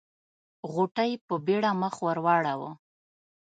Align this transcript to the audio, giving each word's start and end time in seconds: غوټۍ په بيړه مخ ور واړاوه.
غوټۍ 0.71 1.11
په 1.27 1.35
بيړه 1.45 1.71
مخ 1.81 1.95
ور 2.05 2.17
واړاوه. 2.25 2.69